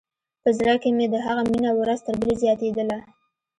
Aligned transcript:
په 0.41 0.49
زړه 0.57 0.73
کښې 0.81 0.91
مې 0.97 1.05
د 1.13 1.15
هغه 1.25 1.43
مينه 1.51 1.71
ورځ 1.79 1.99
تر 2.07 2.15
بلې 2.21 2.33
زياتېدله. 2.41 2.97